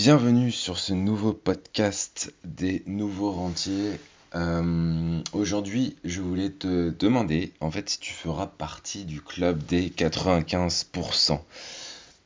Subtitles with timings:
[0.00, 3.98] Bienvenue sur ce nouveau podcast des nouveaux rentiers.
[4.36, 9.90] Euh, aujourd'hui, je voulais te demander, en fait, si tu feras partie du club des
[9.90, 11.40] 95%.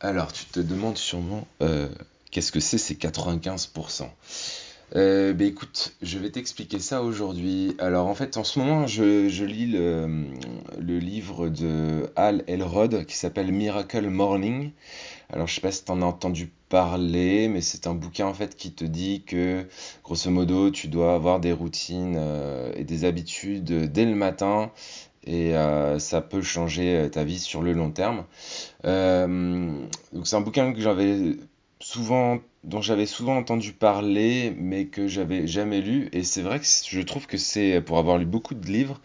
[0.00, 1.88] Alors, tu te demandes sûrement, euh,
[2.30, 4.06] qu'est-ce que c'est ces 95%
[4.94, 7.74] euh, bah, écoute, je vais t'expliquer ça aujourd'hui.
[7.78, 13.52] Alors en fait, en ce moment, je, lis le, livre de Al Elrod qui s'appelle
[13.52, 14.72] Miracle Morning.
[15.30, 18.34] Alors je sais pas si tu en as entendu parler, mais c'est un bouquin en
[18.34, 19.66] fait qui te dit que
[20.04, 24.72] grosso modo, tu dois avoir des routines euh, et des habitudes dès le matin
[25.24, 28.24] et euh, ça peut changer ta vie sur le long terme.
[28.84, 31.36] donc c'est un bouquin que j'avais
[31.82, 36.08] souvent dont j'avais souvent entendu parler, mais que j'avais jamais lu.
[36.12, 39.00] Et c'est vrai que je trouve que c'est, pour avoir lu beaucoup de livres,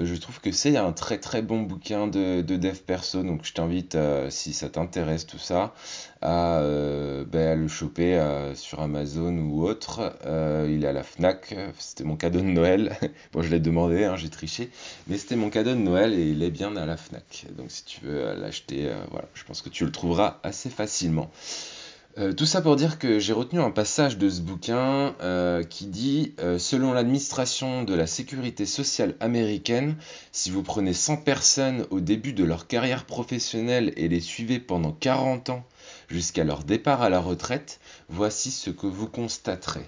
[0.00, 3.22] euh, je trouve que c'est un très très bon bouquin de, de dev perso.
[3.22, 5.72] Donc je t'invite, euh, si ça t'intéresse tout ça,
[6.20, 8.20] à, euh, ben, le choper
[8.54, 10.16] sur Amazon ou autre.
[10.68, 11.54] il est à la Fnac.
[11.78, 12.96] C'était mon cadeau de Noël.
[13.32, 14.70] bon, je l'ai demandé, hein, j'ai triché.
[15.06, 17.46] Mais c'était mon cadeau de Noël et il est bien à la Fnac.
[17.56, 21.30] Donc si tu veux l'acheter, voilà, je pense que tu le trouveras assez facilement.
[22.18, 25.86] Euh, tout ça pour dire que j'ai retenu un passage de ce bouquin euh, qui
[25.86, 29.96] dit euh, Selon l'administration de la sécurité sociale américaine,
[30.32, 34.92] si vous prenez 100 personnes au début de leur carrière professionnelle et les suivez pendant
[34.92, 35.66] 40 ans
[36.08, 39.86] jusqu'à leur départ à la retraite, voici ce que vous constaterez.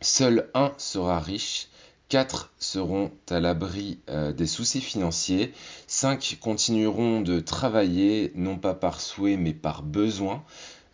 [0.00, 1.68] Seul un sera riche,
[2.08, 3.98] 4 seront à l'abri
[4.36, 5.52] des soucis financiers,
[5.88, 10.42] 5 continueront de travailler non pas par souhait mais par besoin,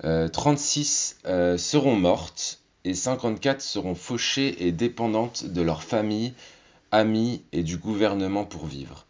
[0.02, 6.34] 36 euh, euh, seront mortes et 54 seront fauchées et dépendantes de leur famille,
[6.90, 9.06] amis et du gouvernement pour vivre.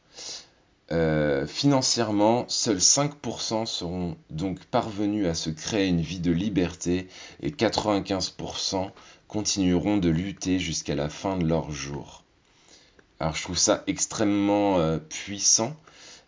[0.93, 7.09] Euh, financièrement, seuls 5% seront donc parvenus à se créer une vie de liberté
[7.43, 8.91] et 95%
[9.27, 12.23] continueront de lutter jusqu'à la fin de leur jour.
[13.19, 15.75] Alors je trouve ça extrêmement puissant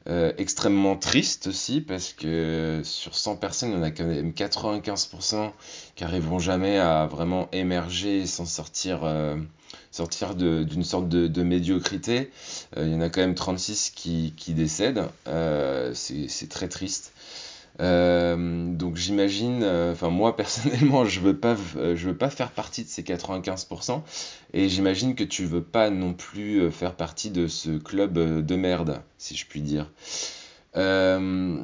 [0.08, 4.30] euh, extrêmement triste aussi parce que sur 100 personnes, il y en a quand même
[4.30, 5.50] 95%
[5.96, 9.36] qui arriveront jamais à vraiment émerger et s'en sortir, euh,
[9.90, 12.30] sortir d'une sorte de, médiocrité.
[12.76, 15.08] Euh, il y en a quand même 36 qui, qui décèdent.
[15.94, 17.12] c'est très triste.
[17.80, 22.50] Euh, donc j'imagine, euh, enfin moi personnellement, je veux pas, euh, je veux pas faire
[22.50, 24.02] partie de ces 95%,
[24.52, 29.02] et j'imagine que tu veux pas non plus faire partie de ce club de merde,
[29.18, 29.90] si je puis dire.
[30.76, 31.62] Euh,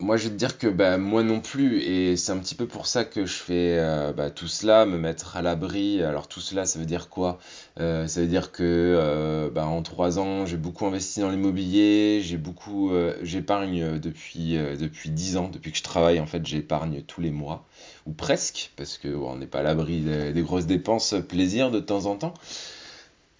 [0.00, 2.66] moi, je vais te dire que bah, moi non plus, et c'est un petit peu
[2.66, 6.02] pour ça que je fais euh, bah, tout cela, me mettre à l'abri.
[6.02, 7.38] Alors tout cela, ça veut dire quoi?
[7.78, 12.36] Euh, Ça veut dire que bah, en trois ans, j'ai beaucoup investi dans l'immobilier, j'ai
[12.38, 17.30] beaucoup, j'épargne depuis depuis dix ans, depuis que je travaille en fait, j'épargne tous les
[17.30, 17.66] mois
[18.06, 22.06] ou presque, parce que on n'est pas à l'abri des grosses dépenses, plaisir de temps
[22.06, 22.34] en temps.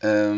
[0.02, 0.34] Euh,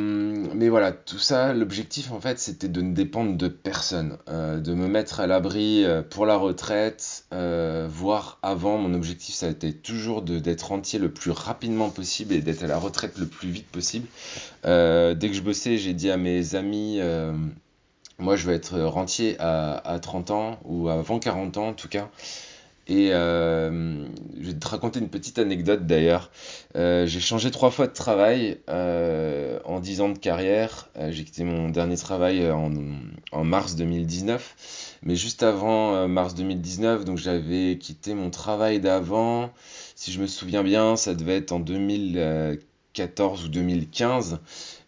[0.54, 4.74] mais voilà, tout ça, l'objectif en fait, c'était de ne dépendre de personne, euh, de
[4.74, 7.26] me mettre à l'abri euh, pour la retraite,
[7.88, 8.78] voire avant.
[8.78, 12.66] Mon objectif, ça a été toujours d'être entier le plus rapidement possible et d'être à
[12.66, 14.06] la retraite le plus vite possible.
[14.64, 17.00] dès que je bossais, j'ai dit à mes amis,
[18.18, 22.10] moi je vais être rentier à 30 ans ou avant 40 ans en tout cas.
[22.88, 24.04] Et euh,
[24.40, 26.32] je vais te raconter une petite anecdote d'ailleurs.
[26.74, 30.88] Euh, j'ai changé trois fois de travail euh, en dix ans de carrière.
[31.10, 32.72] j'ai quitté mon dernier travail en,
[33.30, 34.98] en, mars 2019.
[35.04, 39.52] Mais juste avant mars 2019, donc j'avais quitté mon travail d'avant.
[39.94, 44.40] Si je me souviens bien, ça devait être en 2014 ou 2015.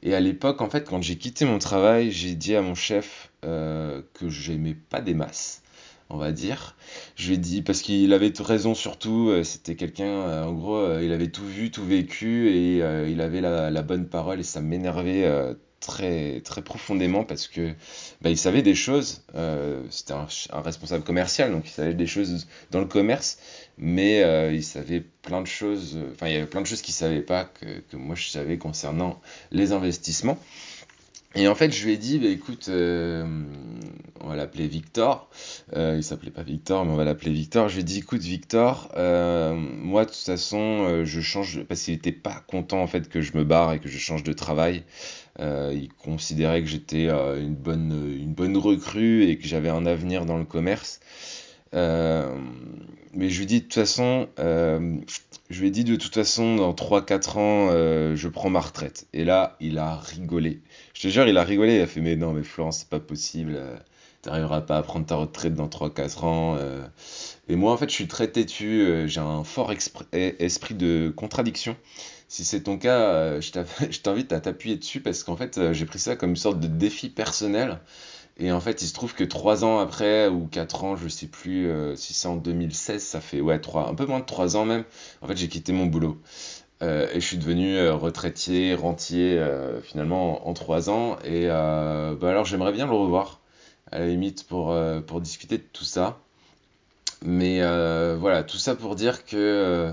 [0.02, 3.30] Et à l'époque, en fait, quand j'ai quitté mon travail, j'ai dit à mon chef
[3.42, 5.63] que j'aimais pas des masses
[6.10, 6.76] on va dire.
[7.16, 10.76] Je lui ai dit, parce qu'il avait raison surtout, euh, c'était quelqu'un, euh, en gros,
[10.76, 12.76] euh, il avait tout vu, tout vécu, et
[13.10, 15.28] il avait la, bonne parole, et ça m'énervait
[15.80, 17.72] très, très profondément, parce que
[18.22, 19.22] bah, il savait des choses,
[19.90, 23.38] c'était un, responsable commercial, donc il savait des choses dans le commerce,
[23.76, 24.20] mais
[24.54, 27.44] il savait plein de choses, enfin il y avait plein de choses qu'il savait pas,
[27.44, 30.38] que, que moi je savais concernant les investissements.
[31.36, 33.24] Et en fait, je lui ai dit, bah, écoute, euh,
[34.20, 35.28] on va l'appeler Victor.
[35.76, 37.68] Euh, il s'appelait pas Victor, mais on va l'appeler Victor.
[37.68, 41.82] Je lui ai dit, écoute, Victor, euh, moi, de toute façon, euh, je change, parce
[41.82, 44.32] qu'il était pas content, en fait, que je me barre et que je change de
[44.32, 44.84] travail.
[45.40, 50.38] il considérait que j'étais une, bonne, une bonne recrue et que j'avais un avenir dans
[50.38, 51.00] le commerce.
[51.72, 54.28] Mais je lui dit, de toute façon,
[55.50, 59.06] je lui ai dit de toute façon, dans 3-4 ans, euh, je prends ma retraite.
[59.12, 60.60] Et là, il a rigolé.
[60.94, 61.76] Je te jure, il a rigolé.
[61.76, 63.54] Il a fait Mais non, mais Florence, c'est pas possible.
[63.56, 63.76] Euh,
[64.22, 66.56] tu n'arriveras pas à prendre ta retraite dans 3-4 ans.
[66.58, 66.86] Euh,
[67.48, 70.74] Et moi, en fait, je suis très têtu, euh, j'ai un fort expr- e- esprit
[70.74, 71.76] de contradiction.
[72.28, 73.40] Si c'est ton cas, euh,
[73.90, 76.60] je t'invite à t'appuyer dessus parce qu'en fait, euh, j'ai pris ça comme une sorte
[76.60, 77.80] de défi personnel.
[78.38, 81.28] Et en fait, il se trouve que trois ans après, ou quatre ans, je sais
[81.28, 84.56] plus euh, si c'est en 2016, ça fait ouais, trois, un peu moins de trois
[84.56, 84.84] ans même,
[85.22, 86.20] en fait, j'ai quitté mon boulot.
[86.82, 91.18] Euh, et je suis devenu euh, retraitier, rentier, euh, finalement, en, trois ans.
[91.24, 93.40] Et bah alors, j'aimerais bien le revoir,
[93.92, 94.76] à la limite, pour,
[95.06, 96.18] pour discuter de tout ça.
[97.22, 97.60] Mais
[98.16, 99.92] voilà, tout ça pour dire que,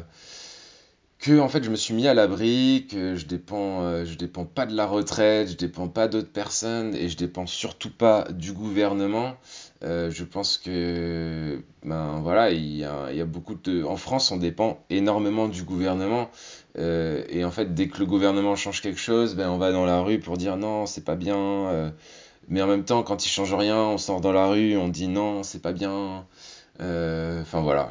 [1.21, 4.65] que en fait, je me suis mis à l'abri, que je dépends, euh, dépends pas
[4.65, 9.35] de la retraite, je dépends pas d'autres personnes et je dépends surtout pas du gouvernement.
[9.83, 13.83] Euh, je pense que, ben voilà, il y a, beaucoup de...
[13.83, 16.29] En France, on dépend énormément du gouvernement.
[16.79, 19.85] Euh, et en fait, dès que le gouvernement change quelque chose, ben on va dans
[19.85, 21.94] la rue pour dire non, c'est pas bien.
[22.50, 25.07] mais en même temps, quand il change rien, on sort dans la rue, on dit
[25.07, 26.25] non, c'est pas bien.
[26.81, 27.89] Euh, Enfin voilà,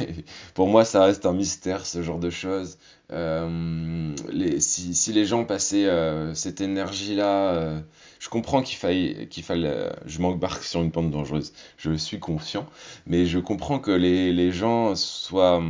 [0.54, 2.78] pour moi ça reste un mystère ce genre de choses.
[3.10, 4.14] Euh,
[4.58, 7.82] si, les gens passaient euh, cette énergie-là,
[8.18, 12.66] je comprends qu'il faille, qu'il euh, je m'embarque sur une pente dangereuse, je suis confiant,
[13.06, 15.62] mais je comprends que les, gens soient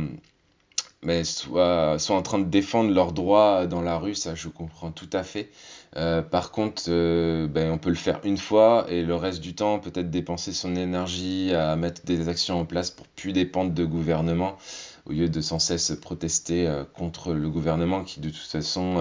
[1.01, 5.49] en train de défendre leurs droits dans la rue, ça je comprends tout à fait.
[5.97, 9.55] Euh, par contre, euh, ben, on peut le faire une fois et le reste du
[9.55, 13.85] temps, peut-être dépenser son énergie à mettre des actions en place pour plus dépendre de
[13.85, 14.57] gouvernement,
[15.07, 18.97] au lieu de sans cesse protester euh, contre le gouvernement qui, de toute façon,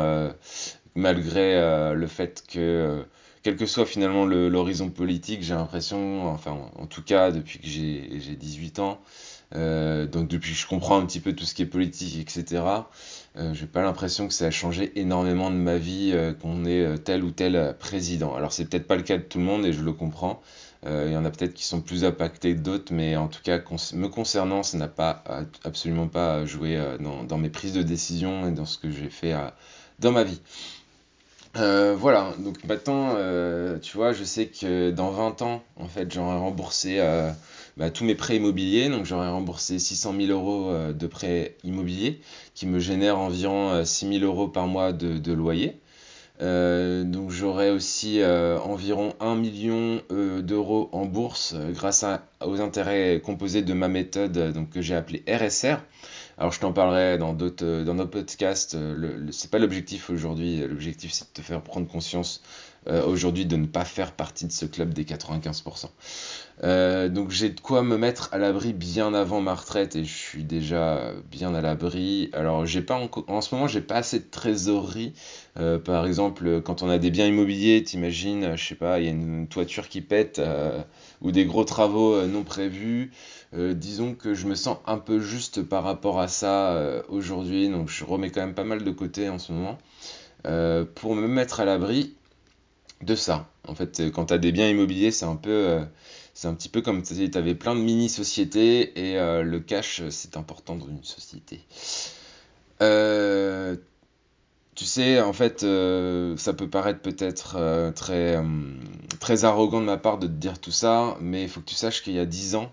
[0.95, 1.55] malgré
[1.95, 3.05] le fait que,
[3.43, 7.67] quel que soit finalement le- l'horizon politique, j'ai l'impression, enfin en, tout cas depuis que
[7.69, 9.01] j'ai 18 ans,
[9.55, 12.63] euh, donc depuis que je comprends un petit peu tout ce qui est politique, etc.,
[13.39, 16.85] euh, j'ai pas l'impression que ça a changé énormément de ma vie euh, qu'on ait
[16.85, 18.35] euh, tel ou tel président.
[18.35, 20.43] Alors c'est peut-être pas le cas de tout le monde et je le comprends.
[20.87, 23.59] Il y en a peut-être qui sont plus impactés que d'autres, mais en tout cas
[23.95, 25.25] me concernant, ça n'a pas
[25.65, 29.35] absolument pas joué dans, mes prises de décision et dans ce que j'ai fait
[29.99, 30.41] dans ma vie.
[31.55, 33.17] Voilà, donc maintenant,
[33.83, 37.01] tu vois, je sais que dans 20 ans, en fait, j'aurai remboursé
[37.79, 42.21] bah, tous mes prêts immobiliers, donc j'aurai remboursé 600 000 euros euh, de prêts immobiliers,
[42.55, 45.79] qui me génèrent environ euh, 6 000 euros par mois de, loyer.
[46.41, 52.05] Euh, donc j'aurai aussi euh, environ 1 million euh, d'euros en bourse euh, grâce
[52.45, 55.79] aux intérêts composés de ma méthode euh, donc, que j'ai appelée RSR.
[56.39, 58.75] Alors je t'en parlerai dans d'autres euh, dans d'autres podcasts.
[58.77, 60.59] euh, Le, le- c'est pas l'objectif aujourd'hui.
[60.67, 62.43] L'objectif c'est de te faire prendre conscience
[62.87, 65.91] euh, aujourd'hui de ne pas faire partie de ce club des 95%.
[66.65, 70.15] Euh, donc j'ai de quoi me mettre à l'abri bien avant ma retraite et je
[70.15, 72.31] suis déjà bien à l'abri.
[72.33, 75.15] Alors j'ai pas enco- en ce moment j'ai pas assez de trésorerie.
[75.85, 79.11] Par exemple quand on a des biens immobiliers, t'imagines, je sais pas, il y a
[79.11, 80.41] une toiture qui pète
[81.21, 83.11] ou des gros travaux non prévus.
[83.55, 87.71] Euh, disons que je me sens un peu juste par rapport à ça euh, aujourd'hui,
[87.71, 89.79] donc je remets quand même pas mal de côté en ce moment
[90.47, 92.15] euh, pour me mettre à l'abri
[93.01, 93.49] de ça.
[93.67, 95.79] En fait, quand tu as des biens immobiliers, c'est un peu,
[96.45, 100.75] un petit peu comme si tu avais plein de mini-sociétés et le cash, c'est important
[100.77, 101.61] dans une société.
[104.75, 108.43] Tu sais, en fait, ça peut paraître peut-être très,
[109.21, 111.77] très arrogant de ma part de te dire tout ça, mais il faut que tu
[111.77, 112.73] saches qu'il y a 10 ans,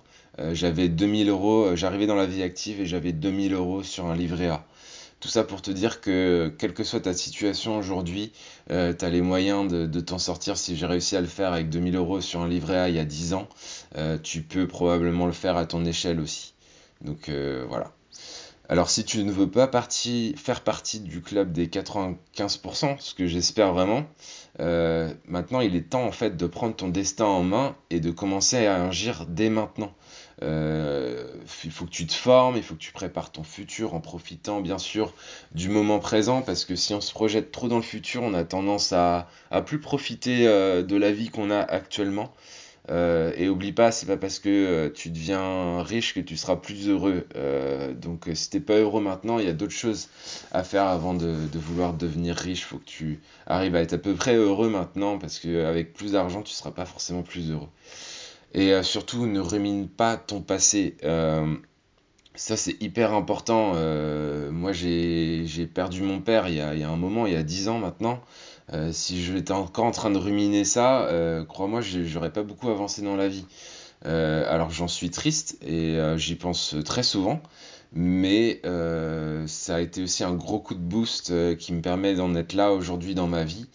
[0.53, 4.15] j'avais 2000 euros, euh, j'arrivais dans la vie active et j'avais 2000 euros sur un
[4.15, 4.65] livret A.
[5.19, 8.31] Tout ça pour te dire que, quelle que soit ta situation aujourd'hui,
[8.69, 10.57] euh, tu as les moyens de, t'en sortir.
[10.57, 12.99] Si j'ai réussi à le faire avec 2000 euros sur un livret A il y
[12.99, 13.47] a 10 ans,
[13.97, 16.54] euh, tu peux probablement le faire à ton échelle aussi.
[17.01, 17.92] Donc euh, voilà.
[18.68, 23.73] Alors si tu ne veux pas faire partie du club des 95%, ce que j'espère
[23.73, 24.06] vraiment,
[24.59, 28.09] euh, maintenant il est temps en fait de prendre ton destin en main et de
[28.09, 29.94] commencer à agir dès maintenant.
[30.44, 31.23] Euh,
[31.63, 34.59] il faut que tu te formes, il faut que tu prépares ton futur en profitant
[34.59, 35.13] bien sûr
[35.54, 38.44] du moment présent parce que si on se projette trop dans le futur, on a
[38.44, 39.27] tendance à,
[39.65, 42.33] plus profiter euh, de la vie qu'on a actuellement.
[42.92, 46.87] Euh, et oublie pas, c'est pas parce que tu deviens riche que tu seras plus
[46.87, 47.25] heureux.
[47.99, 50.09] Donc si t'es pas heureux maintenant, il y a d'autres choses
[50.51, 52.65] à faire avant de, vouloir devenir riche.
[52.65, 56.11] Faut que tu arrives à être à peu près heureux maintenant parce que avec plus
[56.11, 57.69] d'argent, tu seras pas forcément plus heureux.
[58.56, 60.95] Et euh, surtout, ne rumine pas ton passé.
[61.04, 61.56] Euh,
[62.35, 63.74] ça, c'est hyper important.
[63.76, 67.33] Euh, moi, j'ai perdu mon père il y a, il y a un moment, il
[67.33, 68.21] y a 10 ans maintenant.
[68.92, 71.07] Si j'étais encore en train de ruminer ça,
[71.47, 73.45] crois-moi, j'aurais pas beaucoup avancé dans la vie.
[74.04, 77.44] Alors j'en suis triste et j'y pense très souvent,
[77.94, 78.62] mais
[79.45, 82.71] ça a été aussi un gros coup de boost qui me permet d'en être là
[82.71, 83.68] aujourd'hui dans ma vie.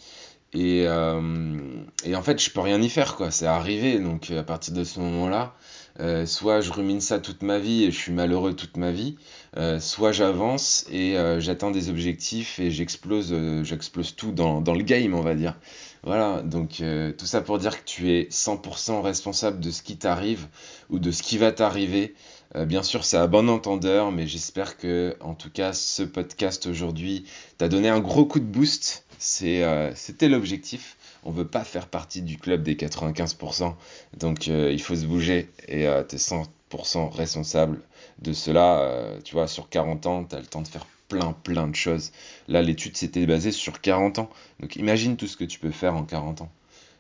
[0.53, 1.61] Et, euh,
[2.05, 3.31] et en fait, je peux rien y faire, quoi.
[3.31, 5.55] C'est arrivé, donc à partir de ce moment-là,
[6.01, 9.17] Euh, soit je rumine ça toute ma vie et je suis malheureux toute ma vie,
[9.57, 14.83] euh, soit j'avance et euh, j'atteins des objectifs et j'explose, j'explose tout dans, dans, le
[14.83, 15.57] game, on va dire.
[16.03, 16.83] Voilà, donc
[17.19, 20.47] tout ça pour dire que tu es 100% responsable de ce qui t'arrive
[20.89, 22.15] ou de ce qui va t'arriver.
[22.55, 27.27] bien sûr, c'est à bon entendeur, mais j'espère que, en tout cas, ce podcast aujourd'hui
[27.59, 29.05] t'a donné un gros coup de boost.
[29.21, 33.75] C'était l'objectif on veut pas faire partie du club des 95%.
[34.19, 37.81] Donc euh, il faut se bouger et euh, tu es 100% responsable
[38.21, 38.81] de cela.
[38.81, 41.75] Euh, tu vois, sur 40 ans, tu as le temps de faire plein plein de
[41.75, 42.13] choses.
[42.49, 44.31] Là, l'étude s'était basée sur 40 ans.
[44.61, 46.53] Donc imagine tout ce que tu peux faire en 40 ans.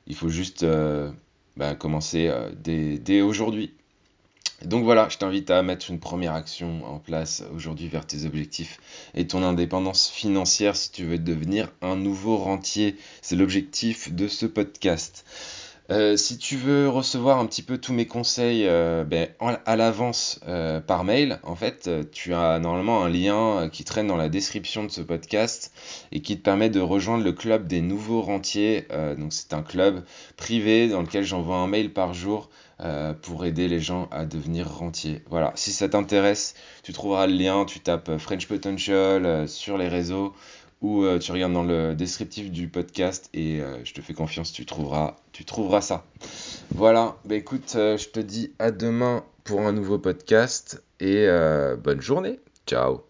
[0.06, 0.66] Il faut juste
[1.56, 3.74] bah, commencer dès aujourd'hui.
[4.64, 8.78] Donc voilà, je t'invite à mettre une première action en place aujourd'hui vers tes objectifs
[9.14, 12.96] et ton indépendance financière si tu veux devenir un nouveau rentier.
[13.22, 15.24] C'est l'objectif de ce podcast.
[15.90, 20.38] Euh, si tu veux recevoir un petit peu tous mes conseils euh, ben, à l'avance
[20.46, 24.84] euh, par mail, en fait, tu as normalement un lien qui traîne dans la description
[24.84, 25.72] de ce podcast
[26.12, 28.86] et qui te permet de rejoindre le club des nouveaux rentiers.
[29.18, 30.04] donc c'est un club
[30.36, 32.50] privé dans lequel j'envoie un mail par jour
[33.22, 35.22] pour aider les gens à devenir rentiers.
[35.28, 40.34] Voilà, si ça t'intéresse, tu trouveras le lien, tu tapes French Potential sur les réseaux
[40.80, 44.52] ou euh, tu regardes dans le descriptif du podcast et euh, je te fais confiance,
[44.52, 46.04] tu trouveras, tu trouveras ça.
[46.74, 51.26] Voilà, bah écoute, euh, je te dis à demain pour un nouveau podcast et
[51.82, 52.40] bonne journée.
[52.66, 53.09] Ciao